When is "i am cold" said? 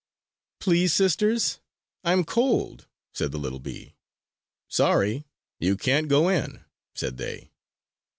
2.03-2.87